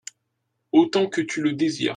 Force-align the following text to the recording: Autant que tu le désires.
Autant 0.71 1.05
que 1.05 1.21
tu 1.21 1.43
le 1.43 1.53
désires. 1.53 1.89